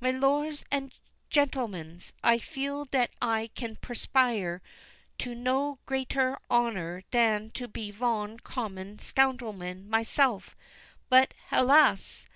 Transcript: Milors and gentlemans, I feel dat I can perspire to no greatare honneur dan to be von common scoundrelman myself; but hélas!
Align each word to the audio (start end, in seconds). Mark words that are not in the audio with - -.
Milors 0.00 0.64
and 0.72 0.92
gentlemans, 1.30 2.12
I 2.24 2.38
feel 2.40 2.86
dat 2.86 3.12
I 3.22 3.50
can 3.54 3.76
perspire 3.76 4.60
to 5.18 5.36
no 5.36 5.78
greatare 5.86 6.38
honneur 6.50 7.02
dan 7.12 7.52
to 7.52 7.68
be 7.68 7.92
von 7.92 8.40
common 8.40 8.96
scoundrelman 8.98 9.88
myself; 9.88 10.56
but 11.08 11.32
hélas! 11.52 12.26